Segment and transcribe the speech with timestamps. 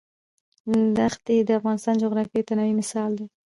[1.13, 3.25] ښتې د افغانستان د جغرافیوي تنوع مثال دی.